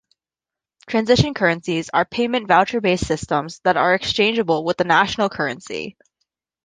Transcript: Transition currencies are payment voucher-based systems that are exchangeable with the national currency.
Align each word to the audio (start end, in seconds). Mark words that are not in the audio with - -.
Transition 0.87 1.35
currencies 1.35 1.89
are 1.93 2.05
payment 2.05 2.47
voucher-based 2.47 3.05
systems 3.05 3.59
that 3.63 3.77
are 3.77 3.93
exchangeable 3.93 4.63
with 4.65 4.77
the 4.77 4.83
national 4.83 5.29
currency. 5.29 5.95